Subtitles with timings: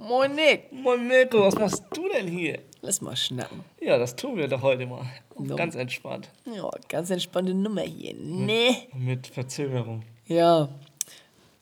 [0.00, 0.72] Moin Nick.
[0.72, 2.58] Moin Mirko, was machst du denn hier?
[2.80, 3.62] Lass mal schnacken.
[3.82, 5.04] Ja, das tun wir doch heute mal.
[5.38, 5.56] No.
[5.56, 6.30] Ganz entspannt.
[6.46, 8.14] Ja, ganz entspannte Nummer hier.
[8.14, 8.76] Ne?
[8.94, 10.02] Mit Verzögerung.
[10.26, 10.70] Ja.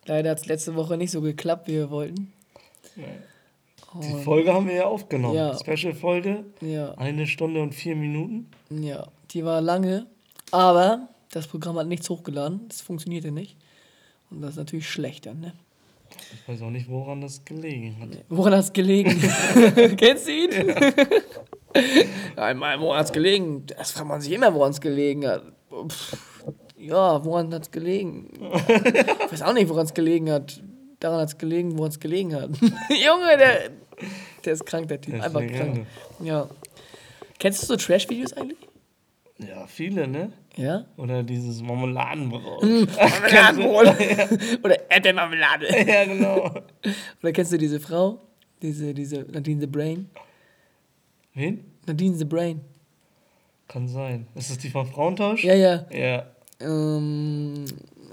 [0.07, 2.33] Leider hat es letzte Woche nicht so geklappt, wie wir wollten.
[3.95, 5.35] Die Folge haben wir ja aufgenommen.
[5.35, 5.59] Ja.
[5.59, 6.45] Special-Folge.
[6.61, 6.93] Ja.
[6.93, 8.49] Eine Stunde und vier Minuten.
[8.71, 10.07] Ja, die war lange,
[10.53, 12.69] aber das Programm hat nichts hochgeladen.
[12.69, 13.57] Das funktionierte nicht.
[14.31, 15.55] Und das ist natürlich schlechter, ne?
[16.33, 18.25] Ich weiß auch nicht, woran das gelegen hat.
[18.29, 19.11] Woran hat's gelegen?
[19.97, 20.51] Kennst du ihn?
[22.37, 23.65] Einmal, woran hat's gelegen?
[23.67, 25.43] Das fragt man sich immer, woran es gelegen hat.
[25.71, 26.17] Pff,
[26.79, 28.31] ja, woran hat's gelegen?
[28.69, 30.63] Ich weiß auch nicht, woran es gelegen hat.
[31.01, 32.51] Daran hat's gelegen, woran es gelegen hat.
[32.61, 33.71] Junge, der,
[34.45, 35.15] der ist krank, der Typ.
[35.15, 35.87] Der Einfach krank.
[36.21, 36.49] Ja.
[37.39, 38.59] Kennst du so Trash-Videos eigentlich?
[39.39, 40.33] Ja, viele, ne?
[40.59, 40.85] Ja?
[40.97, 42.63] Oder dieses Marmeladenbrot.
[42.63, 43.87] Marmeladenbrot.
[44.65, 45.67] Oder Erdbeermarmelade.
[45.87, 46.51] ja, genau.
[47.23, 48.19] Oder kennst du diese Frau?
[48.61, 50.11] Diese, diese Nadine the Brain?
[51.35, 51.65] Wen?
[51.87, 52.61] Nadine the Brain.
[53.69, 54.27] Kann sein.
[54.35, 55.45] Ist das die von Frauentausch?
[55.45, 55.87] Ja, ja.
[55.93, 56.25] Ja.
[56.61, 57.65] Ähm,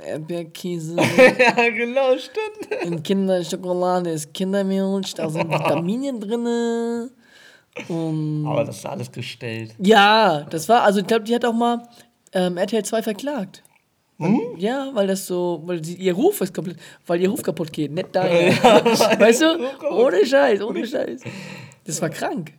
[0.05, 2.83] Erdbeerkäse ja, genau, stimmt.
[2.83, 7.09] in Kinderschokolade ist Kindermilch, da sind Vitamine drin.
[7.87, 9.73] Und Aber das ist alles gestellt.
[9.79, 11.81] ja, das war, also ich glaube, die hat auch mal
[12.35, 13.63] ähm, RTL 2 verklagt.
[14.57, 17.91] Ja, weil das so, weil sie, ihr Ruf ist komplett, weil ihr Ruf kaputt geht,
[17.91, 18.51] nicht deiner.
[19.19, 19.89] weißt du?
[19.91, 21.21] Ohne Scheiß, ohne Scheiß.
[21.85, 22.53] Das war krank.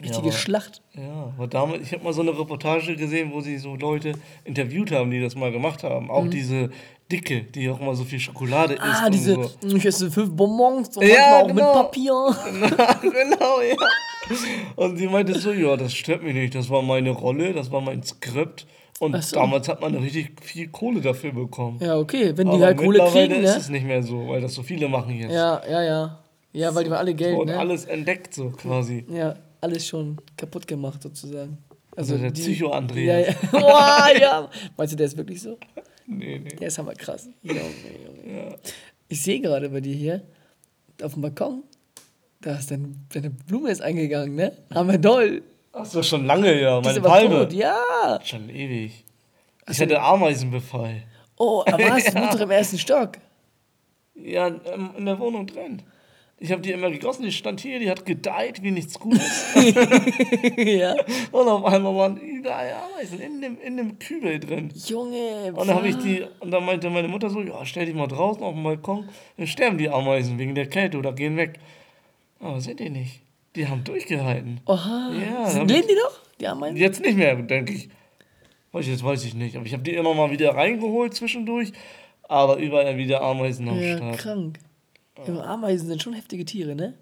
[0.00, 0.82] Richtige aber- Schlacht.
[0.94, 4.12] Ja, aber damals, ich habe mal so eine Reportage gesehen, wo sie so Leute
[4.44, 6.10] interviewt haben, die das mal gemacht haben.
[6.10, 6.70] Auch diese
[7.10, 8.82] Dicke, die auch mal so viel Schokolade isst.
[8.82, 8.90] Mhm.
[8.92, 9.76] Ah, diese, So.
[9.76, 11.54] ich esse fünf Bonbons und Ja, auch genau.
[11.54, 12.12] mit Papier.
[13.02, 13.76] genau, ja.
[14.76, 17.80] Und sie meinte so, ja, das stört mich nicht, das war meine Rolle, das war
[17.80, 18.66] mein Skript.
[19.00, 19.36] Und so.
[19.36, 21.78] damals hat man richtig viel Kohle dafür bekommen.
[21.80, 23.56] Ja, okay, wenn die Aber halt Kohle mittlerweile kriegen, ist ne?
[23.58, 25.32] es nicht mehr so, weil das so viele machen jetzt.
[25.32, 26.18] Ja, ja, ja.
[26.52, 27.58] Ja, weil die alle Geld, Und ne?
[27.58, 29.04] alles entdeckt so quasi.
[29.12, 29.34] Ja,
[29.64, 31.58] alles schon kaputt gemacht sozusagen.
[31.96, 33.26] Also der die- Psycho-Andreas.
[33.26, 33.36] Ja, ja.
[33.60, 34.50] Boah, ja.
[34.76, 35.58] Meinst du, der ist wirklich so?
[36.06, 36.48] Nee, nee.
[36.56, 37.28] Der ist hammer krass.
[37.42, 38.56] Junge, Junge.
[39.08, 40.22] Ich sehe gerade bei dir hier
[41.02, 41.62] auf dem Balkon,
[42.40, 44.52] da ist deine, deine Blume ist eingegangen, ne?
[44.74, 45.42] Hammer doll.
[45.72, 46.80] Ach so, schon lange, ja.
[46.80, 47.34] Meine aber Palme.
[47.48, 47.76] tot, ja.
[48.24, 49.04] Schon ewig.
[49.68, 51.02] Ich hatte Ameisenbefall.
[51.36, 52.04] Oh, aber was?
[52.04, 53.12] Du doch im ersten Stock.
[54.14, 55.82] Ja, ähm, in der Wohnung drin.
[56.40, 59.54] Ich habe die immer gegossen, die stand hier, die hat gedeiht wie nichts Gutes.
[60.56, 60.94] ja.
[61.32, 64.70] und auf einmal waren überall Ameisen in dem, in dem Kübel drin.
[64.86, 67.94] Junge, Und dann habe ich die, und dann meinte meine Mutter so, ja, stell dich
[67.94, 71.58] mal draußen auf den Balkon, dann sterben die Ameisen wegen der Kälte oder gehen weg.
[72.40, 73.20] Aber sind die nicht.
[73.56, 74.60] Die haben durchgehalten.
[74.66, 75.12] Oha.
[75.14, 76.20] Ja, Sind- Leben die noch?
[76.40, 76.76] Die Ameisen?
[76.76, 77.88] Jetzt nicht mehr, denke ich.
[78.72, 79.56] Weiß ich, jetzt weiß ich nicht.
[79.56, 81.70] Aber ich habe die immer mal wieder reingeholt zwischendurch.
[82.24, 84.18] Aber überall wieder Ameisen am Ja, Start.
[84.18, 84.58] krank.
[85.26, 86.94] Junge, Ameisen sind schon heftige Tiere, ne?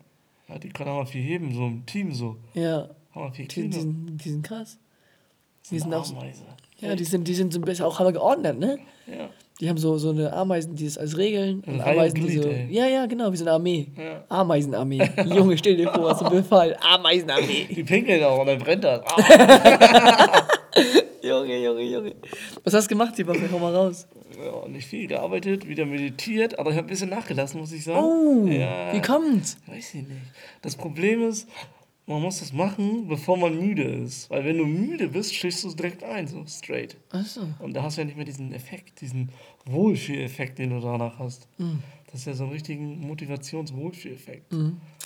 [0.48, 2.36] Ja, die können auch mal viel heben, so im Team so.
[2.54, 2.88] Ja.
[3.14, 4.78] Haben wir viel Die, die, sind, die sind krass.
[5.70, 6.42] Die sind auch so, Ameise.
[6.80, 8.78] ja, die sind, die sind so bisschen auch aber geordnet, ne?
[9.06, 9.28] Ja.
[9.60, 11.62] Die haben so, so eine Ameisen, die es als Regeln.
[11.64, 12.48] Und Reihe Ameisen, die Glied, so.
[12.48, 12.66] ey.
[12.70, 13.86] Ja, ja, genau, wie so eine Armee.
[13.96, 14.24] Ja.
[14.28, 15.08] Ameisenarmee.
[15.26, 16.76] Junge, stell dir vor, was ein Befall.
[16.80, 17.64] Ameisenarmee.
[17.70, 19.02] Die pinkeln auch und dann brennt das.
[20.74, 20.86] Ah.
[21.22, 22.14] Junge, Junge, Junge.
[22.64, 23.40] Was hast du gemacht die Woche?
[23.52, 24.06] Hau mal raus.
[24.36, 28.04] Ja, nicht viel gearbeitet, wieder meditiert, aber ich habe ein bisschen nachgelassen, muss ich sagen.
[28.04, 29.56] Oh, ja, wie kommt's?
[29.66, 30.20] Weiß ich nicht.
[30.60, 31.48] Das Problem ist,
[32.06, 34.28] man muss das machen, bevor man müde ist.
[34.28, 36.96] Weil wenn du müde bist, schläfst du direkt ein, so straight.
[37.10, 37.42] Achso.
[37.60, 39.30] Und da hast du ja nicht mehr diesen Effekt, diesen
[39.66, 41.48] Wohlfühleffekt, den du danach hast.
[42.06, 44.52] Das ist ja so ein richtigen Motivations-Wohlfühleffekt.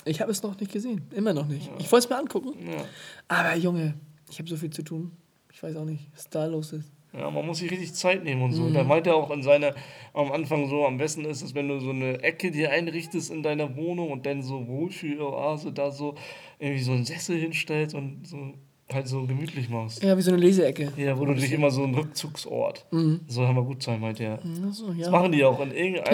[0.05, 1.03] Ich habe es noch nicht gesehen.
[1.15, 1.69] Immer noch nicht.
[1.79, 2.53] Ich wollte es mir angucken.
[2.67, 2.83] Ja.
[3.27, 3.93] Aber Junge,
[4.29, 5.11] ich habe so viel zu tun.
[5.53, 6.91] Ich weiß auch nicht, was da los ist.
[7.13, 8.63] Ja, man muss sich richtig Zeit nehmen und so.
[8.63, 9.73] Und Da meint er auch in seiner,
[10.13, 13.43] am Anfang so, am besten ist es, wenn du so eine Ecke dir einrichtest in
[13.43, 16.15] deiner Wohnung und dann so Wohlfühloase da so
[16.59, 18.53] irgendwie so einen Sessel hinstellst und so
[18.93, 20.01] halt so gemütlich machst.
[20.03, 20.93] Ja, wie so eine Leseecke.
[20.95, 22.85] Ja, wo du dich immer so ein Rückzugsort.
[23.27, 24.37] Soll immer gut sein, meint er.
[24.37, 25.09] Das ja.
[25.11, 26.05] machen die auch in irgendeinem.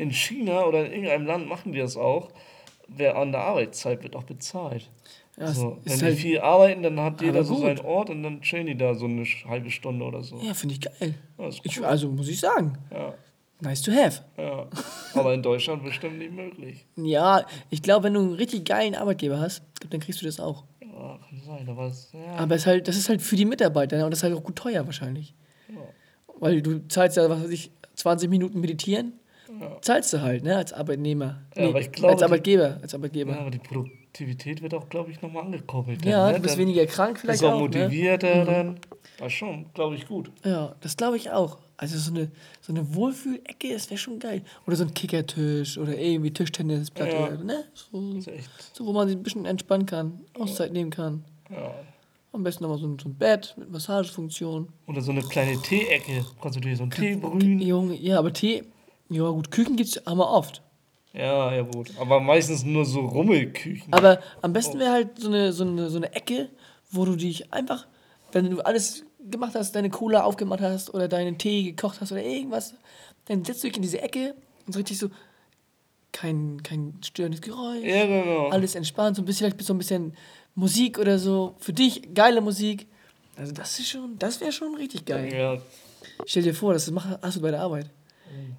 [0.00, 2.30] In China oder in irgendeinem Land machen die das auch.
[2.88, 4.90] Wer an der Arbeitszeit wird auch bezahlt.
[5.38, 7.62] Ja, so, ist wenn halt- die viel arbeiten, dann hat jeder so gut.
[7.64, 10.36] seinen Ort und dann chillen die da so eine halbe Stunde oder so.
[10.38, 11.14] Ja, finde ich geil.
[11.38, 11.84] Ja, ist Ich, cool.
[11.86, 13.14] also muss ich sagen, Ja,
[13.60, 14.22] nice to have.
[14.36, 14.66] ja.
[15.14, 16.84] Aber in Deutschland bestimmt nicht möglich.
[16.96, 20.64] Ja, ich glaube, wenn du einen richtig geilen Arbeitgeber hast, dann kriegst du das auch.
[20.82, 23.96] Ja, kann sein, aber es, ja, Aber es halt, das ist halt für die Mitarbeiter
[23.96, 24.04] ne?
[24.04, 25.34] und das ist halt auch gut teuer wahrscheinlich.
[25.68, 25.76] ja.
[26.38, 29.12] Weil du zahlst ja, was weiß ich, 20 Minuten meditieren
[29.80, 31.42] zahlst du halt, ne, als Arbeitnehmer.
[31.56, 33.32] Ja, aber ich glaube, als Arbeitgeber, als Arbeitgeber.
[33.32, 36.04] Ja, aber die Produktivität wird auch, glaube ich, nochmal angekurbelt.
[36.04, 37.78] Ja, dann, du bist Dann weniger krank vielleicht Bist auch auch, ne?
[37.80, 38.80] motivierter dann.
[39.18, 40.30] War schon, glaube ich, gut.
[40.44, 41.58] Ja, das glaube ich auch.
[41.76, 42.30] Also so eine,
[42.60, 44.42] so eine Wohlfühlecke, das wäre schon geil.
[44.66, 47.36] Oder so ein Kickertisch oder irgendwie Tischtennisplatte, Ja.
[47.42, 47.64] ne?
[47.74, 48.20] So,
[48.72, 51.24] so, wo man sich ein bisschen entspannen kann, Auszeit nehmen kann.
[51.50, 51.74] Ja.
[52.32, 54.68] Am besten nochmal so ein, so ein Bett mit Massagefunktion.
[54.86, 56.24] Oder so eine kleine Teeecke.
[56.40, 57.60] Kannst du dir so einen Tee brühen?
[57.60, 58.62] Junge, ja, aber Tee,
[59.10, 60.62] ja gut, Küchen gibt's haben wir oft.
[61.12, 61.90] Ja, ja, gut.
[61.98, 63.92] Aber meistens nur so Rummelküchen.
[63.92, 66.48] Aber am besten wäre halt so eine, so, eine, so eine Ecke,
[66.90, 67.86] wo du dich einfach,
[68.32, 72.22] wenn du alles gemacht hast, deine Cola aufgemacht hast oder deinen Tee gekocht hast oder
[72.22, 72.74] irgendwas,
[73.26, 74.34] dann setzt du dich in diese Ecke
[74.66, 75.08] und so richtig so
[76.12, 77.84] kein, kein störendes Geräusch.
[77.84, 78.48] Ja, genau.
[78.48, 80.14] Alles entspannt, so ein bisschen, vielleicht so ein bisschen
[80.54, 81.54] Musik oder so.
[81.58, 82.86] Für dich geile Musik.
[83.36, 85.32] Also das ist schon, das wäre schon richtig geil.
[85.32, 85.58] Ja,
[86.26, 87.90] Stell dir vor, das mach- hast du bei der Arbeit.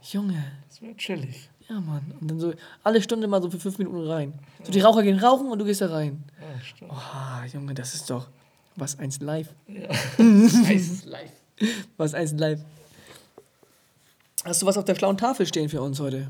[0.03, 1.49] Junge, das wäre chillig.
[1.69, 2.13] ja Mann.
[2.19, 2.53] Und dann so
[2.83, 4.33] alle Stunde mal so für fünf Minuten rein.
[4.63, 6.23] So die Raucher gehen rauchen und du gehst da rein.
[6.39, 6.91] Ja, stimmt.
[6.91, 8.27] Ah, Junge, das ist doch
[8.75, 9.49] was eins live.
[9.67, 9.89] Ja.
[10.17, 11.31] Heißes live.
[11.97, 12.59] Was eins live.
[14.43, 16.29] Hast du was auf der schlauen Tafel stehen für uns heute?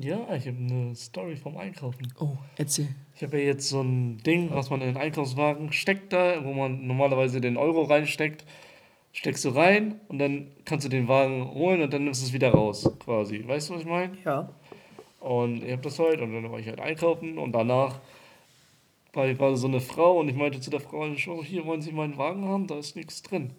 [0.00, 2.12] Ja, ich habe eine Story vom Einkaufen.
[2.20, 2.88] Oh, erzähl.
[3.16, 6.52] Ich habe ja jetzt so ein Ding, was man in den Einkaufswagen steckt da, wo
[6.52, 8.44] man normalerweise den Euro reinsteckt.
[9.14, 12.32] Steckst du rein und dann kannst du den Wagen holen und dann nimmst du es
[12.32, 13.46] wieder raus, quasi.
[13.46, 14.18] Weißt du, was ich meine?
[14.24, 14.50] Ja.
[15.20, 18.00] Und ich habe das halt und dann war ich halt einkaufen und danach
[19.12, 21.06] war gerade so eine Frau und ich meinte zu der Frau,
[21.42, 23.52] hier wollen Sie meinen Wagen haben, da ist nichts drin.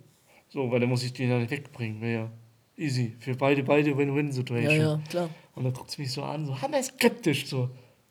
[0.49, 2.31] So, weil dann muss ich den nicht wegbringen, wäre ja
[2.77, 3.15] easy.
[3.19, 4.75] Für beide, beide Win-Win-Situation.
[4.75, 5.29] Ja, ja, klar.
[5.55, 7.69] Und dann guckt sie mich so an, so hammer skeptisch, so,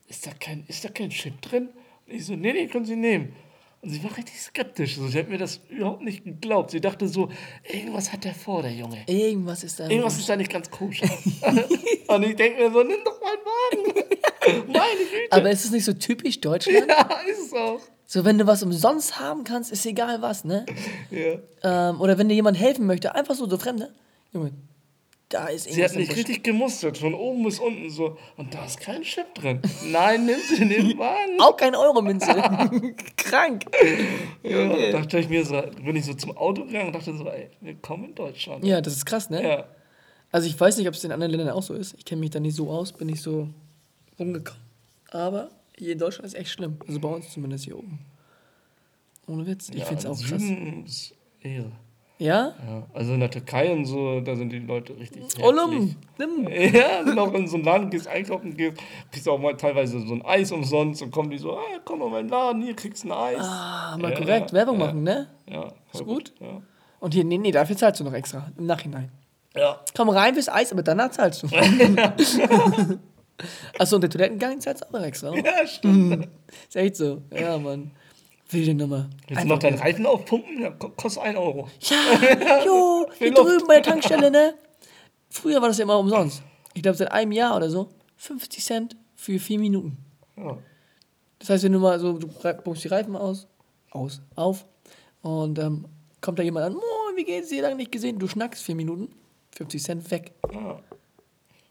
[0.09, 1.69] ist da kein, ist da kein Chip drin?
[2.07, 3.35] Und ich so, nee, nee, können Sie nehmen.
[3.85, 6.71] Und sie war richtig skeptisch, so, sie hat mir das überhaupt nicht geglaubt.
[6.71, 7.29] Sie dachte so,
[7.71, 9.05] irgendwas hat der vor, der Junge.
[9.07, 9.91] Irgendwas ist da.
[9.91, 11.07] Irgendwas ist da nicht ganz koscher.
[12.07, 14.73] und ich denke mir so, nimm doch meinen Wagen.
[14.73, 15.33] Meine Güte.
[15.33, 16.87] Aber ist es nicht so typisch Deutschland?
[16.89, 17.79] ja, ist es auch.
[18.07, 20.65] So, wenn du was umsonst haben kannst, ist egal was, ne?
[21.11, 21.91] Ja.
[21.91, 23.93] Ähm, oder wenn dir jemand helfen möchte, einfach so, so Fremde.
[24.33, 24.53] Junge,
[25.29, 28.17] da ist Sie hat mich im richtig gemustert, von oben bis unten so.
[28.37, 29.61] Und da ist kein Chip drin.
[29.91, 31.41] Nein, nimm sie in den Wagen.
[31.41, 32.27] Auch kein Euro-Münze.
[33.17, 33.65] Krank.
[34.43, 37.51] Ja, dachte ich mir so, bin ich so zum Auto gegangen und dachte so, ey,
[37.61, 38.65] willkommen in Deutschland.
[38.65, 39.43] Ja, das ist krass, ne?
[39.43, 39.65] Ja.
[40.31, 41.95] Also ich weiß nicht, ob es in anderen Ländern auch so ist.
[41.97, 43.49] Ich kenne mich da nicht so aus, bin nicht so
[44.19, 44.61] rumgekommen.
[45.11, 46.77] Aber hier in Deutschland ist echt schlimm.
[46.87, 48.01] Also bei uns zumindest hier oben.
[49.27, 49.69] Ohne Witz.
[49.71, 50.43] Ich ja, finde es auch krass.
[50.85, 51.73] Ist Ehre.
[52.25, 52.55] Ja?
[52.67, 55.23] Ja, also in der Türkei und so, da sind die Leute richtig.
[55.43, 55.95] Ollum!
[56.19, 56.49] Nimm!
[56.75, 58.79] Ja, noch in so einen Laden gehst einkaufen, gehst,
[59.13, 62.07] kriegst auch mal teilweise so ein Eis umsonst und kommen die so, ah, komm mal
[62.07, 63.41] in meinen Laden, hier kriegst du ein Eis.
[63.41, 64.51] Ah, mal Ja, korrekt.
[64.53, 65.29] ja, Werbung machen, ne?
[65.51, 66.33] Ja, Ist gut?
[66.41, 66.63] Ja.
[67.01, 68.51] Und hier, nee, nee, dafür zahlst du noch extra.
[68.57, 69.11] Im Nachhinein.
[69.55, 69.81] ja.
[69.95, 71.49] Komm rein fürs Eis, aber danach zahlst du.
[73.79, 75.31] Achso, und der Toilettengang zahlst du auch noch extra.
[75.31, 75.45] oder?
[75.45, 76.29] Ja, stimmt.
[76.69, 77.21] Ist echt so.
[77.33, 77.91] Ja, Mann.
[78.55, 79.11] Wilde Nummer.
[79.29, 80.61] Willst du noch deinen Reifen aufpumpen?
[80.63, 81.69] Ja, ko- kostet 1 Euro.
[81.81, 83.39] Ja, jo, hier Luft.
[83.49, 84.55] drüben bei der Tankstelle, ne?
[85.31, 86.43] Früher war das ja immer umsonst.
[86.75, 87.89] Ich glaube, seit einem Jahr oder so.
[88.17, 89.99] 50 Cent für vier Minuten.
[90.37, 90.57] Ja.
[91.39, 93.47] Das heißt, wenn du mal so, du pumpst die Reifen aus,
[93.91, 94.65] aus, auf,
[95.23, 95.85] und ähm,
[96.21, 97.63] kommt da jemand an, Moin, wie geht's dir?
[97.63, 98.19] Lange nicht gesehen.
[98.19, 99.09] Du schnackst vier Minuten,
[99.57, 100.33] 50 Cent weg.
[100.53, 100.79] ja.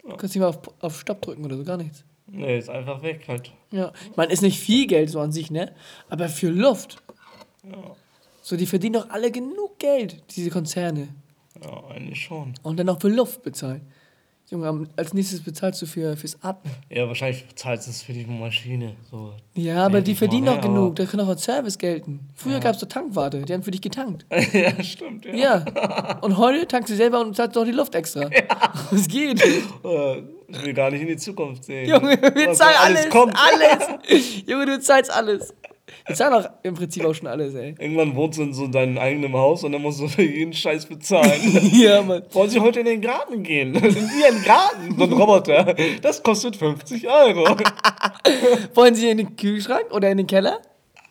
[0.04, 2.04] Du kannst nicht mal auf, auf Stopp drücken oder so, gar nichts.
[2.34, 3.52] Nee, ist einfach weg halt.
[3.72, 5.72] Ja, ich meine, ist nicht viel Geld so an sich, ne?
[6.10, 7.02] Aber für Luft.
[8.42, 11.10] So, die verdienen doch alle genug Geld, diese Konzerne.
[11.64, 12.56] Ja, eigentlich schon.
[12.64, 13.82] Und dann noch für Luft bezahlen.
[14.50, 16.74] Junge, als nächstes bezahlst du für, fürs Atmen.
[16.90, 18.96] Ja, wahrscheinlich bezahlst du es für die Maschine.
[19.10, 19.34] So.
[19.56, 20.52] Ja, aber die mal, verdienen ne?
[20.52, 20.96] doch genug.
[20.98, 22.20] Da kann doch als Service gelten.
[22.36, 23.42] Früher gab es doch Tankwarte.
[23.44, 24.26] Die haben für dich getankt.
[24.54, 25.34] ja, stimmt, ja.
[25.34, 26.20] Ja.
[26.22, 28.30] Und heute tankst du selber und zahlst doch die Luft extra.
[28.92, 29.42] Es geht.
[30.54, 31.90] Ich will gar nicht in die Zukunft sehen.
[31.90, 33.10] Junge, wir Was zahlen da alles.
[33.10, 33.36] kommt.
[33.36, 34.44] Alles.
[34.48, 35.54] Junge, du zahlst alles.
[36.08, 37.76] Wir zahlen doch im Prinzip auch schon alles, ey.
[37.80, 40.86] Irgendwann wohnst du in so deinem eigenen Haus und dann musst du für jeden Scheiß
[40.86, 41.32] bezahlen.
[41.74, 42.24] Ja, Mann.
[42.32, 43.76] Wollen Sie heute in den Garten gehen?
[43.76, 43.84] In
[44.20, 44.96] Ihren Garten?
[44.98, 45.76] So ein Roboter.
[46.02, 47.58] Das kostet 50 Euro.
[48.74, 50.60] Wollen Sie in den Kühlschrank oder in den Keller?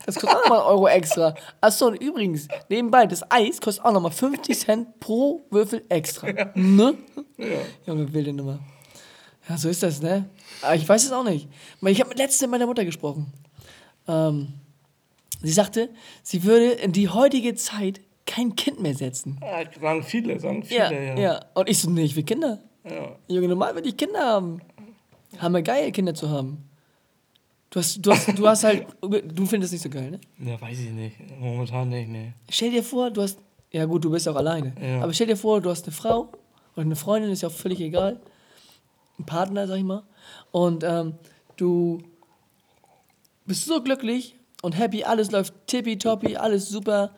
[0.07, 1.35] Das kostet auch nochmal einen Euro extra.
[1.61, 6.27] Achso, und übrigens, nebenbei, das Eis kostet auch nochmal 50 Cent pro Würfel extra.
[6.55, 6.95] Ne?
[7.87, 8.59] Junge, wilde Nummer.
[9.49, 10.29] Ja, so ist das, ne?
[10.63, 11.49] Aber ich weiß es auch nicht.
[11.83, 13.33] Ich habe letztens mit meiner Mutter gesprochen.
[14.07, 14.55] Ähm,
[15.43, 15.91] sie sagte,
[16.23, 19.39] sie würde in die heutige Zeit kein Kind mehr setzen.
[19.43, 21.19] Ja, sagen viele, sagen Ja, viele, ja.
[21.19, 21.45] ja.
[21.55, 22.61] Und ich so, nee, ich will Kinder.
[22.89, 23.17] Ja.
[23.29, 24.61] Junge, normal will ich Kinder haben.
[25.39, 26.59] Hammer geil, Kinder zu haben.
[27.71, 30.21] Du hast, du hast, du hast halt, du findest es nicht so geil, ne?
[30.39, 31.17] Ja, weiß ich nicht.
[31.41, 32.33] Momentan nicht, nee.
[32.51, 33.39] Stell dir vor, du hast,
[33.71, 34.75] ja gut, du bist auch alleine.
[34.81, 35.03] Ja.
[35.03, 36.29] Aber stell dir vor, du hast eine Frau
[36.75, 38.21] oder eine Freundin, ist ja auch völlig egal.
[39.27, 40.03] Partner, sag ich mal.
[40.51, 41.15] Und ähm,
[41.57, 42.03] du
[43.47, 47.11] bist so glücklich und happy, alles läuft tippitoppi, alles super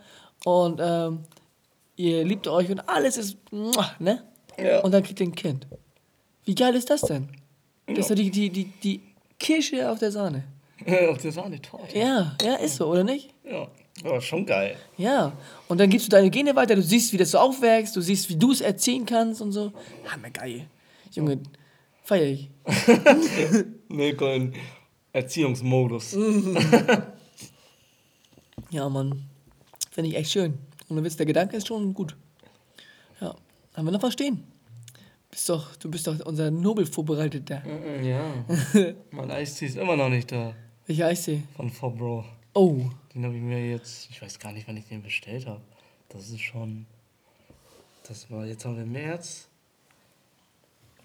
[0.45, 1.21] und ähm,
[1.97, 3.37] ihr liebt euch und alles ist,
[3.99, 4.23] ne?
[4.59, 4.81] Ja.
[4.81, 5.67] Und dann kriegt ihr ein Kind.
[6.45, 7.29] Wie geil ist das denn?
[7.87, 9.01] Das ist doch die, die, die, die
[9.39, 10.45] Kirsche auf der Sahne.
[11.11, 11.99] Auf der Sahnetorte.
[11.99, 13.31] Ja, ja, ist so, oder nicht?
[13.45, 13.69] Ja.
[14.03, 14.77] Aber schon geil.
[14.97, 15.33] Ja.
[15.69, 18.29] Und dann gibst du deine Gene weiter, du siehst, wie das so aufwächst, du siehst,
[18.29, 19.73] wie du es erziehen kannst und so.
[20.11, 20.67] Hammergeil.
[21.13, 21.39] Junge,
[22.05, 22.51] feier ich.
[23.89, 24.55] Nico in
[25.13, 26.17] Erziehungsmodus.
[28.71, 29.23] Ja, Mann.
[29.93, 30.59] Finde ich echt schön.
[30.89, 32.17] Und du wisst, der Gedanke ist schon gut.
[33.21, 33.33] Ja.
[33.75, 34.43] Haben wir noch was stehen?
[35.31, 37.63] Bist doch, du bist doch unser Nobelvorbereiteter.
[38.03, 38.45] Ja.
[39.13, 40.57] mein Eistee ist immer noch nicht da.
[40.87, 41.45] Welcher Eistee?
[41.57, 42.25] Von Fobro.
[42.53, 42.91] Oh.
[43.15, 45.61] Den habe ich mir jetzt, ich weiß gar nicht, wann ich den bestellt habe.
[46.09, 46.87] Das ist schon,
[48.09, 49.47] das war, jetzt haben wir März,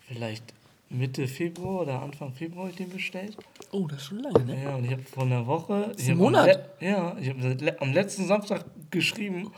[0.08, 0.44] vielleicht
[0.89, 3.38] Mitte Februar oder Anfang Februar hab ich den bestellt.
[3.72, 4.63] Oh, das ist schon lange, ne?
[4.63, 6.69] Ja, und ich habe vor einer Woche, ich ein hab Monat?
[6.79, 9.51] Ja, ich habe am letzten Samstag geschrieben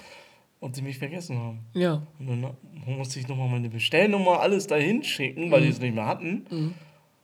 [0.60, 1.60] und sie mich vergessen haben.
[1.74, 2.02] Ja.
[2.20, 2.54] Und dann
[2.86, 6.76] musste ich nochmal meine Bestellnummer, alles dahin schicken, weil die es nicht mehr hatten.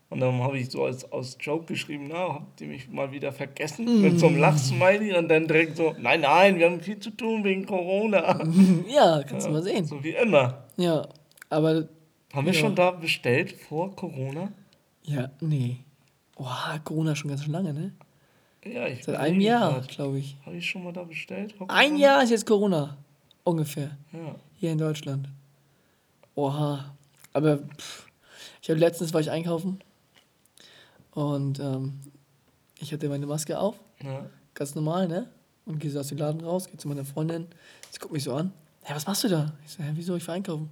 [0.09, 3.33] Und dann habe ich so als, aus Joke geschrieben, na, habt ihr mich mal wieder
[3.33, 4.01] vergessen?
[4.01, 7.43] Mit so einem Lachsmiley und dann direkt so, nein, nein, wir haben viel zu tun
[7.43, 8.39] wegen Corona.
[8.87, 9.83] Ja, kannst du mal sehen.
[9.85, 10.63] so wie immer.
[10.77, 11.05] Ja.
[11.49, 11.89] Aber,
[12.37, 12.59] Haben wir Ja.
[12.59, 14.51] schon da bestellt vor Corona?
[15.03, 15.77] ja, nee.
[16.35, 17.93] Boah, Corona schon ganz schön lange, ne?
[18.63, 20.37] Ja, ich Seit einem Jahr, Habe glaube ich.
[20.53, 21.53] ich schon mal da bestellt?
[21.53, 21.97] vor Ein?
[21.97, 22.95] Jahr ist jetzt Corona.
[23.43, 23.97] Ungefähr.
[24.13, 24.35] Ja.
[24.59, 25.29] Hier in Deutschland.
[26.35, 26.93] Oha.
[27.33, 28.07] Aber pff,
[28.61, 29.79] ich habe letztens war ich einkaufen
[31.11, 31.99] und ähm,
[32.79, 34.29] ich hatte meine Maske auf, ja.
[34.53, 35.27] ganz normal, ne?
[35.65, 37.47] Und gehe so aus dem Laden raus, gehe zu meiner Freundin,
[37.89, 38.51] sie guckt mich so an.
[38.83, 39.53] Hä, was machst du da?
[39.65, 40.15] Ich so, hä, wieso?
[40.15, 40.69] Ich war einkaufen.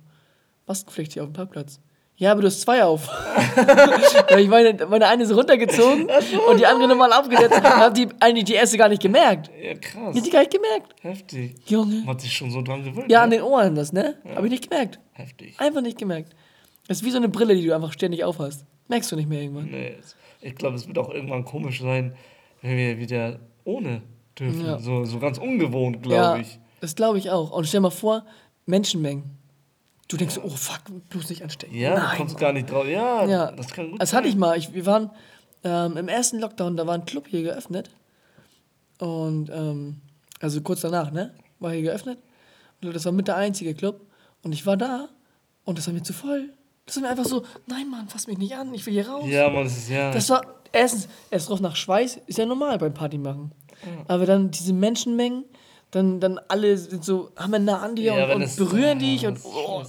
[0.68, 1.80] Maskenpflicht hier auf dem Parkplatz.
[2.18, 3.08] Ja, aber du hast zwei auf.
[4.30, 6.10] Weil ich meine, meine eine ist runtergezogen
[6.50, 7.60] und die andere nochmal aufgesetzt.
[7.62, 9.52] Dann hat die eigentlich die erste gar nicht gemerkt.
[9.62, 10.14] ja, krass.
[10.14, 10.96] Die hat die gar nicht gemerkt.
[11.02, 11.56] Heftig.
[11.66, 12.06] Junge.
[12.06, 13.12] Hat sich schon so dran gewöhnt.
[13.12, 13.38] Ja, an ne?
[13.38, 14.16] den Ohren das, ne?
[14.34, 15.00] Hab ich nicht gemerkt.
[15.12, 15.60] Heftig.
[15.60, 16.34] Einfach nicht gemerkt.
[16.88, 18.64] Das ist wie so eine Brille, die du einfach ständig aufhast.
[18.88, 19.66] Merkst du nicht mehr irgendwann.
[19.66, 19.96] Nee,
[20.42, 22.16] ich glaube, es wird auch irgendwann komisch sein,
[22.62, 24.04] wenn wir wieder ohne
[24.40, 24.66] dürfen.
[24.66, 24.80] Ja.
[24.80, 26.60] So, so ganz ungewohnt, ja, glaube ich.
[26.80, 27.52] das glaube ich auch.
[27.52, 28.26] Und stell mal vor,
[28.66, 29.38] Menschenmengen.
[30.08, 31.76] Du denkst, oh fuck, bloß nicht anstecken.
[31.76, 32.18] Ja, du Nein.
[32.18, 32.86] kommst gar nicht drauf.
[32.86, 34.58] Ja, Ja, das kann gut das hatte ich mal.
[34.58, 35.10] Ich, wir waren
[35.64, 37.90] ähm, im ersten Lockdown, da war ein Club hier geöffnet.
[39.00, 40.02] Und, ähm,
[40.40, 41.34] also kurz danach, ne?
[41.60, 42.20] War hier geöffnet.
[42.84, 44.02] Und das war mit der einzige Club.
[44.44, 45.10] Und ich war da
[45.64, 46.50] und das war mir zu voll.
[46.86, 49.26] Das war mir einfach so, nein, Mann, fass mich nicht an, ich will hier raus.
[49.28, 50.12] Ja, man, das ist ja.
[50.12, 53.52] Das war, erstens, es roch nach Schweiß, ist ja normal beim Party machen.
[54.08, 55.46] Aber dann diese Menschenmengen,
[55.92, 59.00] dann, dann alle sind so, haben wir nah an dir Ja, und, und das- berühren
[59.00, 59.84] ja, dich und das ist oh,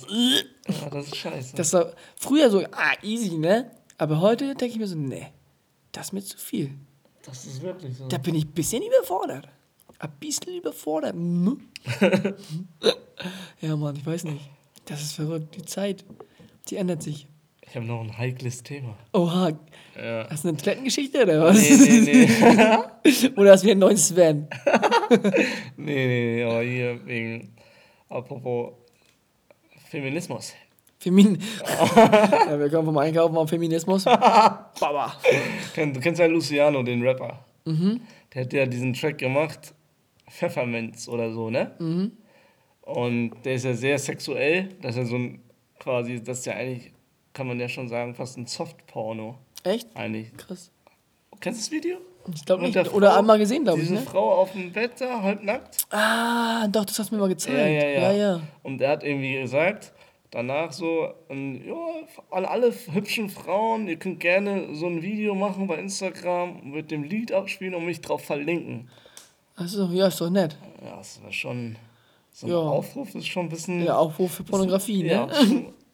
[0.73, 1.57] ja, das ist scheiße.
[1.57, 3.71] das war früher so, ah, easy, ne?
[3.99, 5.27] Aber heute denke ich mir so, nee,
[5.93, 6.71] das ist mir zu viel.
[7.25, 8.07] Das ist wirklich so.
[8.07, 9.49] Da bin ich ein bisschen überfordert.
[9.99, 11.15] Ein bisschen überfordert.
[11.15, 11.61] Hm?
[13.61, 14.49] ja, Mann, ich weiß nicht.
[14.85, 15.57] Das ist verrückt.
[15.57, 16.05] Die Zeit,
[16.69, 17.27] die ändert sich.
[17.69, 18.97] Ich habe noch ein heikles Thema.
[19.13, 19.51] Oha,
[20.01, 20.29] Ja.
[20.31, 21.57] hast du eine Toilettengeschichte oder was?
[21.59, 23.29] Nee, nee, nee.
[23.37, 24.49] oder hast du wieder einen neuen Sven?
[25.77, 27.55] nee, nee, aber hier wegen.
[28.09, 28.73] Apropos
[29.89, 30.55] Feminismus.
[30.99, 31.39] Femin
[31.97, 34.05] ja, wir kommen vom Einkaufen auf Feminismus.
[34.05, 35.15] Baba.
[35.75, 37.45] Du kennst ja Luciano, den Rapper.
[37.65, 38.01] Mhm.
[38.33, 39.75] Der hat ja diesen Track gemacht,
[40.31, 41.73] Pfefferminz oder so, ne?
[41.79, 42.13] Mhm.
[42.83, 44.69] Und der ist ja sehr sexuell.
[44.81, 45.43] Das ist ja so ein,
[45.79, 46.93] quasi, das ist ja eigentlich,
[47.33, 49.39] kann man ja schon sagen, fast ein Soft-Porno.
[49.65, 49.89] Echt?
[49.95, 50.35] Eigentlich.
[50.37, 50.71] Krass.
[51.41, 51.99] Kennst du das Video?
[52.35, 52.75] Ich glaube nicht.
[52.75, 53.89] der Oder Frau- einmal gesehen, glaube ich.
[53.89, 54.07] Diese Ne?
[54.07, 55.87] Frau auf dem Bett da, halbnackt.
[55.91, 57.57] Ah, doch, das hast du mir mal gezeigt.
[57.57, 58.01] Ja, ja, ja.
[58.01, 58.41] ja, ja.
[58.63, 59.93] Und er hat irgendwie gesagt,
[60.31, 61.75] danach so, ähm, ja,
[62.31, 67.05] alle, alle hübschen Frauen, ihr könnt gerne so ein Video machen bei Instagram mit dem
[67.05, 68.89] Lied abspielen und mich drauf verlinken.
[69.57, 70.57] Achso, ja, ist doch nett.
[70.85, 71.77] Ja, das war schon,
[72.33, 72.59] so ein Ja.
[72.59, 73.83] Aufruf ist schon ein bisschen...
[73.85, 75.09] Ja, Aufruf für Pornografie, ne?
[75.13, 75.29] Ja,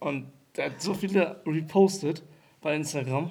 [0.01, 2.23] und der hat so viele repostet
[2.61, 3.31] bei Instagram.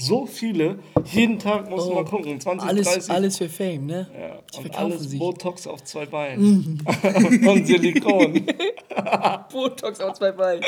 [0.00, 0.78] So viele.
[1.12, 1.94] Jeden Tag muss Oh.
[1.94, 2.40] man gucken.
[2.40, 3.10] 20, Alles, 30.
[3.10, 4.08] alles für Fame, ne?
[4.18, 5.18] Ja, Die und alles sich.
[5.18, 6.80] Botox auf zwei Beinen.
[7.48, 8.46] und Silikon.
[9.52, 10.62] Botox auf zwei Beinen.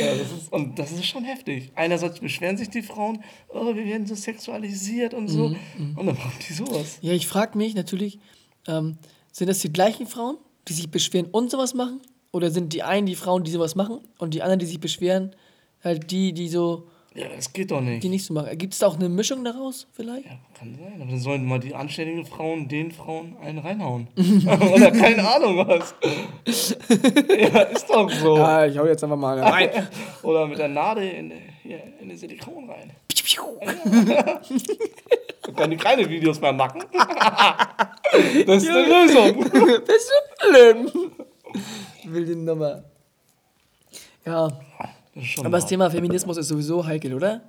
[0.00, 1.70] Ja, das ist, und das ist schon heftig.
[1.74, 5.48] Einerseits beschweren sich die Frauen, oh, wir werden so sexualisiert und so.
[5.50, 5.56] Mhm,
[5.96, 6.98] Und dann machen die sowas.
[7.02, 8.18] Ja, ich frage mich natürlich,
[8.66, 8.96] ähm,
[9.32, 12.00] sind das die gleichen Frauen, die sich beschweren und sowas machen?
[12.32, 15.34] Oder sind die einen die Frauen, die sowas machen und die anderen, die sich beschweren,
[15.82, 18.02] halt die, die so Ja, das geht doch nicht.
[18.02, 18.56] die nicht so machen.
[18.58, 20.26] Gibt es da auch eine Mischung daraus vielleicht?
[20.26, 24.08] Ja, kann sein, aber dann sollen mal die anständigen Frauen den Frauen einen reinhauen.
[24.16, 25.94] Oder keine Ahnung was.
[27.38, 28.36] ja, ist doch so.
[28.36, 29.88] Ja, ich hau jetzt einfach mal rein.
[30.22, 31.32] Oder mit der Nadel in,
[31.62, 32.92] hier, in den Silikon rein.
[35.42, 36.82] Dann kann die keine Videos mehr machen.
[36.92, 39.40] das ist eine Lösung.
[39.86, 40.92] Bist du blöd?
[42.04, 42.84] Wilde Nummer.
[44.24, 44.48] Ja,
[45.16, 45.66] Das aber das.
[45.66, 47.42] Thema Feminismus ist sowieso heikel, oder?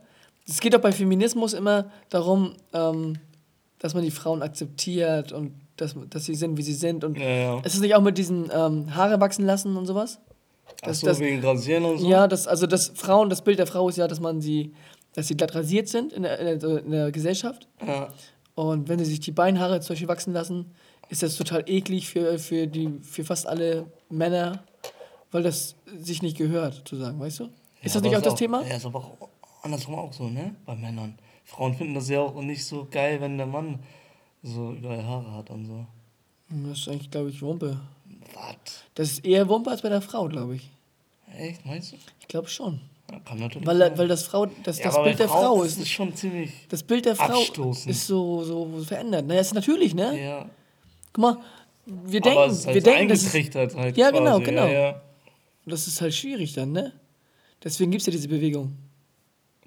[0.48, 3.18] Es geht doch bei Feminismus immer darum, ähm,
[3.80, 7.04] dass man die Frauen akzeptiert und dass, dass sie sind, wie sie sind.
[7.04, 7.60] Und Ja, ja.
[7.60, 10.20] ist es nicht auch mit diesen ähm, Haare wachsen lassen und sowas?
[10.82, 12.08] Ach Das- so, wegen Rasieren und so?
[12.10, 14.74] Ja, das, also das Frauen, das Bild der Frau ist ja, dass man sie,
[15.14, 17.68] dass sie glatt rasiert sind in der, in der, in der Gesellschaft.
[17.86, 18.08] Ja.
[18.56, 20.72] Und wenn sie sich die Beinhaare zum Beispiel wachsen lassen,
[21.10, 24.64] ist das total eklig für, für, die, für fast alle Männer,
[25.32, 27.44] weil das sich nicht gehört, sozusagen, weißt du?
[27.82, 28.64] Ist Ja, das nicht auch das ist Thema?
[28.66, 29.18] Ja, ist aber auch
[29.64, 30.56] andersrum auch so, ne?
[30.66, 31.18] Bei Männern.
[31.46, 33.80] Frauen finden das ja auch nicht so geil, wenn der Mann
[34.44, 35.86] so überall Haare hat und so.
[36.50, 37.80] Das ist eigentlich, glaube ich, Wumpe.
[38.34, 38.84] Was?
[38.96, 40.70] Das ist eher Wumpe als bei der Frau, glaube ich.
[41.38, 41.98] Echt, meinst du?
[42.20, 42.80] Ich glaube schon.
[43.12, 43.98] Ja, kann natürlich Weil, sein.
[43.98, 45.88] weil das Frau, das, Ja, das Bild der Frau ist ist.
[45.90, 46.52] schon ziemlich.
[46.70, 47.90] Das Bild der Frau abstoßend.
[47.90, 49.26] ist so, so verändert.
[49.26, 50.22] Naja, ist natürlich, ne?
[50.22, 50.46] Ja.
[51.14, 51.38] Guck mal,
[51.86, 53.96] wir denken, halt wir denken, das ist, halt.
[53.98, 54.44] Ja, genau, quasi.
[54.44, 54.66] genau.
[54.66, 55.02] Ja, ja.
[55.72, 56.94] Das ist halt schwierig dann, ne?
[57.64, 58.76] Deswegen gibt es ja diese Bewegung.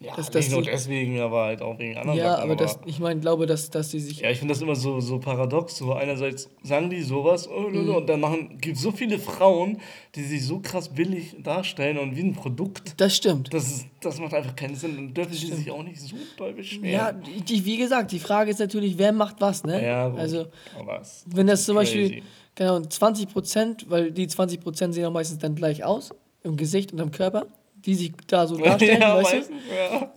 [0.03, 2.45] ja Das- nicht nur die- deswegen, aber halt auch wegen anderen Ja, Sachen.
[2.45, 4.21] aber das, ich meine, glaube, dass, dass die sich.
[4.21, 5.77] Ja, ich finde das immer so, so paradox.
[5.77, 7.91] So einerseits sagen die sowas oh, Mhm.
[7.97, 9.79] und dann machen gibt so viele Frauen,
[10.15, 12.95] die sich so krass billig darstellen und wie ein Produkt.
[12.99, 13.53] Das stimmt.
[13.53, 16.49] Das, ist, das macht einfach keinen Sinn und dürfen sie sich auch nicht so doll
[16.49, 17.23] Ja, beschweren.
[17.47, 19.85] die, wie gesagt, die Frage ist natürlich, wer macht was, ne?
[19.85, 20.19] Ja, gut.
[20.19, 20.47] also,
[20.79, 21.99] aber es wenn das zum crazy.
[22.05, 22.23] Beispiel,
[22.61, 26.11] genau, 20 Prozent, weil die 20 Prozent sehen auch meistens dann gleich aus,
[26.43, 29.57] im Gesicht und am Körper, die sich da so darstellen, ja, weißt meistens,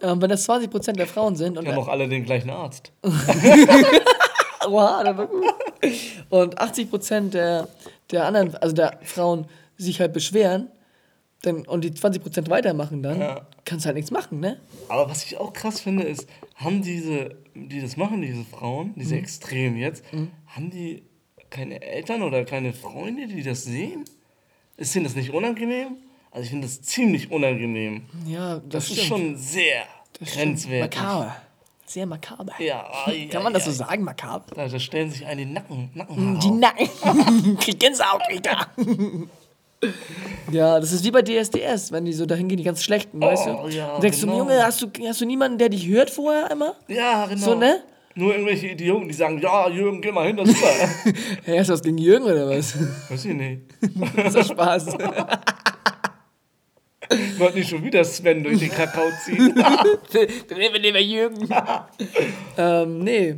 [0.01, 0.11] ja.
[0.11, 2.49] Ähm, wenn das 20 Prozent der Frauen sind und Die haben auch alle den gleichen
[2.49, 2.91] Arzt.
[4.67, 5.43] Oha, der war gut.
[6.29, 7.67] Und 80 Prozent der,
[8.11, 9.47] der anderen, also der Frauen,
[9.77, 10.69] sich halt beschweren
[11.41, 13.47] dann, und die 20 Prozent weitermachen dann, Ja.
[13.65, 14.57] kannst du halt nichts machen, ne?
[14.87, 18.93] Aber was ich auch krass finde, ist, haben diese, die das machen, diese Frauen, Mhm.
[18.99, 20.03] diese Extremen jetzt,
[20.47, 21.03] haben die
[21.53, 24.05] keine Eltern oder keine Freunde, die das sehen?
[24.75, 25.97] Ist denen das nicht unangenehm?
[26.31, 28.03] Also ich finde das ziemlich unangenehm.
[28.25, 29.83] Ja, das, Das, ist schon sehr
[30.19, 30.99] Das grenzwertig.
[30.99, 31.35] Makaber.
[31.85, 32.53] Sehr makaber.
[32.59, 33.73] Ja, ai, Kann man das so ai.
[33.75, 34.45] sagen, makaber?
[34.55, 37.05] Da, da stellen sich einen die Nacken, Nackenhaare Die auf.
[37.05, 37.57] Nacken.
[37.59, 38.67] Krieg Gänsehaut, Alter.
[40.49, 43.47] Ja, das ist wie bei DSDS, wenn die so dahin gehen, die ganz schlechten, weißt
[43.47, 43.49] du?
[43.63, 44.37] Oh, ja, Und denkst du, genau.
[44.39, 46.73] Junge, hast du, hast du niemanden, der dich hört vorher einmal?
[46.87, 47.41] Ja, genau.
[47.41, 47.83] So, ne?
[48.15, 51.13] Nur irgendwelche Idioten, die sagen, ja, Jürgen, geh mal hin, das ist super.
[51.45, 52.75] Hey, hast du was gegen Jürgen oder was?
[53.09, 53.61] Weiß ich nicht.
[54.15, 54.85] Das ist Spaß.
[57.37, 59.53] Wollte nicht schon wieder Sven durch den Kakao ziehen.
[59.55, 61.47] Dann nehmen wir bei Jürgen.
[62.57, 63.35] ähm, nee,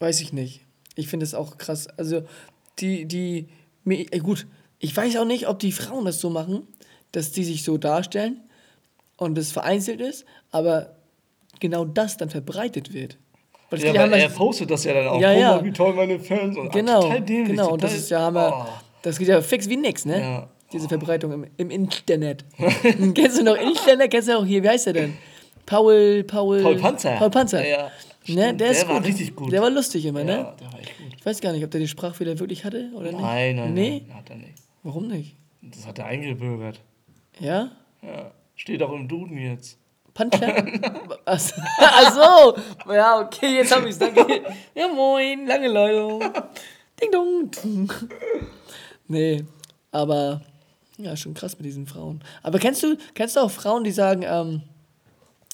[0.00, 0.60] weiß ich nicht.
[0.96, 1.86] Ich finde es auch krass.
[1.96, 2.22] Also,
[2.80, 3.48] die, die,
[3.84, 4.46] mir- äh, gut,
[4.80, 6.66] ich weiß auch nicht, ob die Frauen das so machen,
[7.12, 8.40] dass die sich so darstellen
[9.16, 10.96] und es vereinzelt ist, aber
[11.60, 13.16] genau das dann verbreitet wird.
[13.82, 15.20] Weil Ja, haben er postet das ja dann auch.
[15.20, 15.56] Ja, Guck ja.
[15.56, 17.72] mal, wie toll meine Fans und Genau, total dämlich, genau.
[17.72, 18.66] Und das total- ist ja Hammer.
[18.66, 18.72] Oh.
[19.02, 20.20] Das geht ja fix wie nix, ne?
[20.20, 20.48] Ja.
[20.72, 22.44] Diese Verbreitung im, im Internet.
[23.14, 24.10] Kennst du noch Internet?
[24.10, 25.14] Kennst du auch hier, wie heißt der denn?
[25.66, 26.62] Paul, Paul.
[26.62, 27.12] Paul Panzer.
[27.16, 27.66] Paul Panzer.
[27.66, 27.90] Ja,
[28.26, 28.34] ne?
[28.36, 29.06] Der, Der ist war gut.
[29.06, 29.52] richtig gut.
[29.52, 30.32] Der war lustig immer, ne?
[30.32, 31.06] Ja, der war echt gut.
[31.18, 33.20] Ich weiß gar nicht, ob der den Sprachfehler wirklich hatte oder nicht.
[33.20, 34.02] Nein, nein, Nee?
[34.08, 34.54] nein, hat er nicht.
[34.82, 35.36] Warum nicht?
[35.62, 36.80] Das hat er eingebürgert.
[37.40, 37.70] Ja?
[38.02, 38.30] Ja.
[38.56, 39.78] Steht auch im Duden jetzt.
[40.14, 40.64] Puncher?
[41.24, 41.54] Ach so.
[41.80, 42.92] Ach so.
[42.92, 43.98] Ja, okay, jetzt hab ich's.
[43.98, 44.42] Danke.
[44.74, 45.46] Ja, moin.
[45.46, 46.20] Lange Leitung.
[47.00, 47.50] Ding dong.
[49.08, 49.44] Nee,
[49.90, 50.40] aber
[50.96, 52.22] ja, schon krass mit diesen Frauen.
[52.42, 54.62] Aber kennst du, kennst du auch Frauen, die sagen, ähm,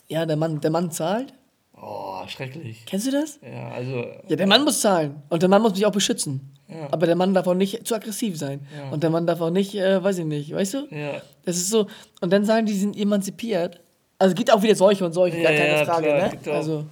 [0.09, 1.33] ja, der Mann, der Mann zahlt?
[1.81, 2.85] Oh, schrecklich.
[2.85, 3.38] Kennst du das?
[3.42, 6.55] Ja, also, Ja, der Mann muss zahlen und der Mann muss mich auch beschützen.
[6.68, 6.88] Ja.
[6.92, 8.66] Aber der Mann darf auch nicht zu aggressiv sein.
[8.77, 8.90] Ja.
[8.90, 10.87] Und der Mann darf auch nicht, äh, weiß ich nicht, weißt du?
[10.90, 11.23] ja.
[11.44, 11.87] Das ist so.
[12.20, 13.81] Und dann sagen die, sie sind emanzipiert.
[14.20, 16.30] Also es gibt auch wieder solche und solche, gar Ja, keine ja, Frage, klar, ne?
[16.30, 16.54] gibt auch.
[16.54, 16.85] Also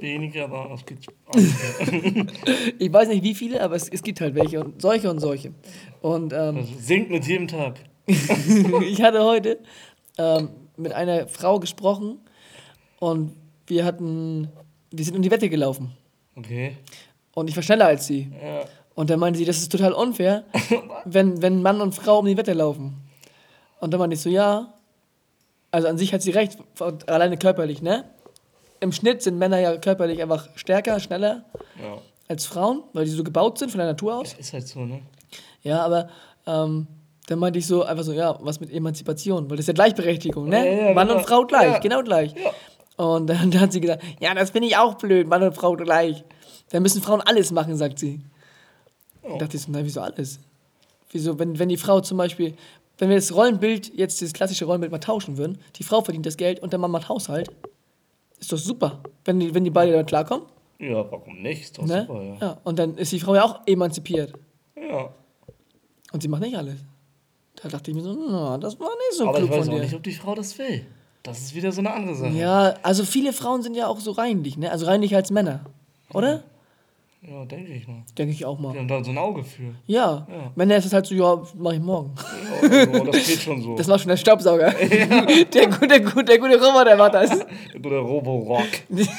[0.00, 1.06] Weniger, aber es gibt.
[2.78, 5.52] ich weiß nicht wie viele, aber es, es gibt halt welche und solche und solche.
[6.00, 7.76] Und ähm, Also sinkt mit jedem Tag.
[8.06, 9.58] ich hatte heute
[10.16, 12.18] ähm, mit einer Frau gesprochen
[12.98, 13.34] und
[13.66, 14.48] wir hatten,
[14.90, 15.92] wir sind um die Wette gelaufen.
[16.36, 16.76] Okay.
[17.34, 18.32] Und ich war schneller als sie.
[18.42, 18.64] Ja.
[18.94, 20.44] Und dann meinte sie, das ist total unfair,
[21.04, 22.96] wenn, wenn Mann und Frau um die Wette laufen.
[23.80, 24.74] Und dann meinte ich so, ja.
[25.78, 26.58] Also an sich hat sie recht,
[27.06, 28.04] alleine körperlich, ne?
[28.80, 31.44] Im Schnitt sind Männer ja körperlich einfach stärker, schneller
[31.80, 31.98] ja.
[32.26, 34.32] als Frauen, weil die so gebaut sind von der Natur aus.
[34.34, 35.02] Ist halt so, ne?
[35.62, 36.08] Ja, aber
[36.48, 36.88] ähm,
[37.28, 39.48] Dann meinte ich so einfach so, ja, was mit Emanzipation?
[39.48, 40.56] Weil das ist ja Gleichberechtigung, ne?
[40.66, 41.20] Ja, ja, Mann genau.
[41.20, 41.78] und Frau gleich, Ja.
[41.78, 42.34] genau gleich.
[42.34, 43.04] Ja.
[43.04, 46.24] Und dann hat sie gesagt, ja, das finde ich auch blöd, Mann und Frau gleich.
[46.70, 48.20] Dann müssen Frauen alles machen, sagt sie.
[49.22, 49.34] Oh.
[49.34, 50.40] Ich dachte ich so, na, wieso alles?
[51.12, 52.54] Wieso, wenn, wenn die Frau zum Beispiel,
[52.98, 56.36] wenn wir das Rollenbild, jetzt das klassische Rollenbild mal tauschen würden, die Frau verdient das
[56.36, 57.48] Geld und der Mann macht Haushalt,
[58.38, 60.46] ist doch super, wenn die, wenn die beide damit klarkommen.
[60.78, 61.62] Ja, warum nicht?
[61.62, 62.06] Ist doch Ne?
[62.06, 62.36] super, ja.
[62.40, 64.32] ja, und dann ist die Frau ja auch emanzipiert.
[64.76, 65.10] ja.
[66.10, 66.76] Und sie macht nicht alles.
[67.62, 69.74] Da dachte ich mir so, na, das war nicht so Aber ich klug weiß von
[69.74, 70.86] auch nicht, ob die Frau das will.
[71.22, 72.30] Das ist wieder so eine andere Sache.
[72.32, 74.70] Ja, also viele Frauen sind ja auch so reinlich, ne?
[74.70, 75.66] Also reinlicher als Männer.
[76.14, 76.44] Oder?
[77.20, 78.04] Ja, denke ich mal.
[78.16, 78.76] Denke ich auch Die mal.
[78.78, 79.74] haben da so ein Auge für.
[79.86, 80.26] Ja.
[80.30, 80.52] Ja.
[80.54, 82.14] Männer ist es halt so, ja, mach ich morgen.
[82.62, 83.74] Ja, also, das geht schon so.
[83.76, 84.70] Das macht schon der Staubsauger.
[85.52, 87.40] Der, gute, gute, der gute Roboter macht das.
[87.84, 88.66] Oder Roborock.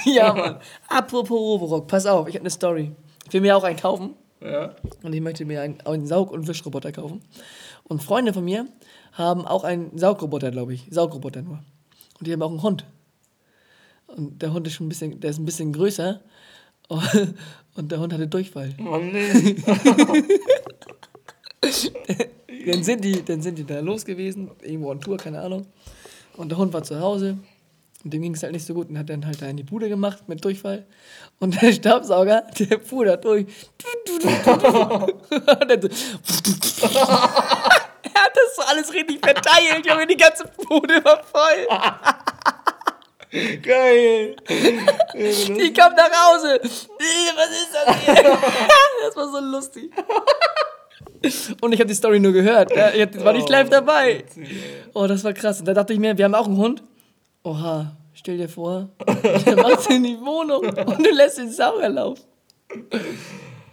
[0.05, 0.55] ja, Mann.
[0.87, 2.91] Apropos Roborock, pass auf, ich habe eine Story.
[3.27, 4.11] Ich will mir auch einen kaufen.
[4.41, 4.73] Ja.
[5.03, 7.21] Und ich möchte mir einen, einen Saug- und Wischroboter kaufen.
[7.83, 8.65] Und Freunde von mir
[9.11, 10.87] haben auch einen Saugroboter, glaube ich.
[10.89, 11.59] Saugroboter nur.
[12.17, 12.85] Und die haben auch einen Hund.
[14.07, 16.21] Und der Hund ist schon ein bisschen, der ist ein bisschen größer.
[17.79, 18.75] Und der Hund hatte Durchfall.
[18.77, 19.55] Mann, nee.
[22.65, 25.65] Dann sind die, dann sind die da los gewesen, irgendwo on Tour, keine Ahnung.
[26.35, 27.37] Und der Hund war zu Hause.
[28.03, 29.63] Und dem ging es halt nicht so gut und hat dann halt da in die
[29.63, 30.85] Bude gemacht mit Durchfall.
[31.39, 33.45] Und der Staubsauger, der fuhr da durch.
[34.45, 35.87] Und dann so
[36.81, 41.65] er hat das so alles richtig verteilt, Junge, die ganze Bude war voll.
[43.31, 44.35] Geil.
[44.49, 46.59] Die kam nach Hause.
[46.61, 48.15] Was ist das hier?
[49.05, 49.91] Das war so lustig.
[51.61, 52.71] Und ich habe die Story nur gehört.
[52.71, 54.25] Ich war nicht live dabei.
[54.93, 55.59] Oh, das war krass.
[55.59, 56.83] Und da dachte ich mir, wir haben auch einen Hund.
[57.43, 58.89] Oha, stell dir vor,
[59.45, 62.23] der macht in die Wohnung und du lässt den Sauger laufen.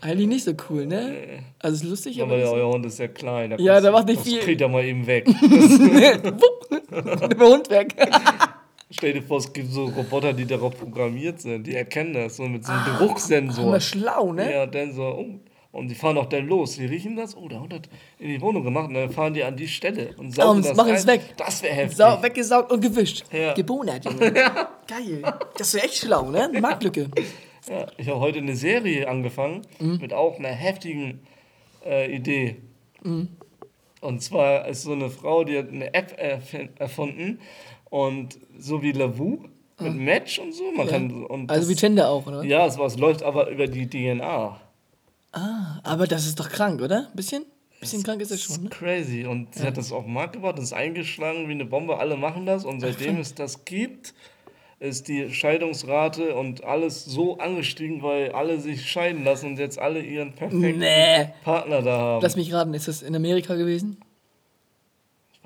[0.00, 1.42] Eigentlich nicht so cool, ne?
[1.58, 2.34] Also ist lustig, aber.
[2.36, 3.54] Aber euer Hund ist ja klein.
[3.58, 4.38] Ja, der macht nicht das viel.
[4.40, 5.26] kriegt er mal eben weg.
[6.90, 7.94] der Hund weg.
[8.90, 11.66] Stell dir vor, es gibt so Roboter, die darauf programmiert sind.
[11.66, 13.80] Die erkennen das so mit so einem Aber Geruchssensor.
[13.80, 14.52] schlau, ne?
[14.52, 15.26] Ja, dann so, oh.
[15.72, 16.76] Und die fahren auch dann los.
[16.76, 18.88] Die riechen das, oh, der Hund hat in die Wohnung gemacht.
[18.88, 21.20] Und dann fahren die an die Stelle und saugen und das machen es weg.
[21.36, 21.96] Das wäre heftig.
[21.98, 23.24] Sau weggesaugt und gewischt.
[23.32, 23.52] Ja.
[23.52, 24.32] Gebonert, Junge.
[24.86, 25.22] Geil.
[25.58, 26.48] Das ist echt schlau, ne?
[26.60, 27.10] Marktlücke.
[27.68, 29.98] Ja, ich habe heute eine Serie angefangen Mhm.
[30.00, 31.26] mit auch einer heftigen
[31.84, 32.56] äh, Idee.
[33.02, 33.28] Mhm.
[34.00, 36.16] Und zwar ist so eine Frau, die hat eine App
[36.78, 37.40] erfunden
[37.90, 39.38] und so wie Lavu
[39.78, 40.70] mit Match und so.
[40.72, 41.54] Man kann und Ah.
[41.54, 42.42] Also das, wie Tinder auch, oder?
[42.44, 44.60] ja, es, war, es läuft aber über die DNA.
[45.32, 47.08] Ah, aber das ist doch krank, oder?
[47.10, 47.42] Ein bisschen?
[47.42, 48.70] Ein bisschen krank ist das schon, ne?
[48.70, 49.26] Crazy.
[49.26, 51.98] Und sie hat das auf den Markt gebracht, das ist eingeschlagen wie eine Bombe.
[51.98, 52.64] Alle machen das.
[52.64, 54.14] Und seitdem es das gibt,
[54.80, 60.00] ist die Scheidungsrate und alles so angestiegen, weil alle sich scheiden lassen und jetzt alle
[60.00, 61.28] ihren perfekten Nee.
[61.44, 62.22] Partner da haben.
[62.22, 63.98] Lass mich raten, ist das in Amerika gewesen?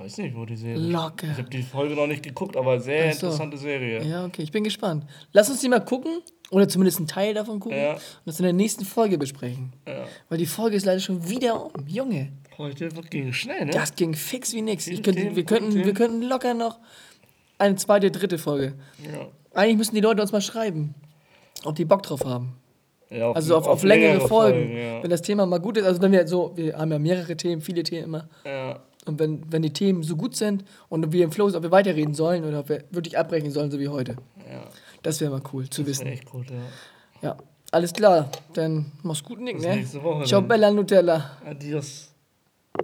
[0.00, 1.26] Ich weiß nicht, wo die Serie Locker.
[1.30, 3.26] Ich habe die Folge noch nicht geguckt, aber sehr so.
[3.26, 4.02] interessante Serie.
[4.02, 5.04] Ja, okay, ich bin gespannt.
[5.32, 7.92] Lass uns die mal gucken oder zumindest einen Teil davon gucken Ja.
[7.94, 9.72] und das in der nächsten Folge besprechen.
[9.86, 10.04] Ja.
[10.28, 11.86] Weil die Folge ist leider schon wieder um.
[11.86, 13.70] Junge, Heute ging schnell, ne?
[13.72, 14.86] das ging fix wie nix.
[14.86, 16.78] Könnte, Themen, wir, könnten, wir könnten locker noch
[17.58, 18.74] eine zweite, dritte Folge.
[19.04, 19.28] Ja.
[19.54, 20.94] Eigentlich müssen die Leute uns mal schreiben,
[21.64, 22.54] ob die Bock drauf haben.
[23.10, 24.76] Ja, auf, Also auf, auf, längere, Folgen.
[24.76, 25.02] ja.
[25.02, 27.60] Wenn das Thema mal gut ist, also wenn wir so, wir haben ja mehrere Themen,
[27.60, 28.28] viele Themen immer.
[28.44, 28.80] ja.
[29.06, 31.70] Und wenn, wenn die Themen so gut sind und wir im Flow sind, ob wir
[31.70, 34.16] weiterreden sollen oder ob wir wirklich abbrechen sollen, so wie heute.
[34.50, 34.62] ja.
[35.02, 36.06] Das wäre mal cool zu Das wissen.
[36.08, 36.56] echt gut, ja.
[37.22, 37.36] Ja,
[37.72, 38.30] alles klar.
[38.52, 39.76] Dann mach's gut, Nick, Bis ne?
[39.76, 40.48] nächste Woche Ciao, dann.
[40.48, 41.30] Bella Nutella.
[41.46, 42.09] Adios.